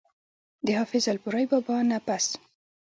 د 0.65 0.67
حافظ 0.77 1.03
الپورۍ 1.09 1.45
بابا 1.51 1.77
نه 1.89 1.97
پس 2.07 2.25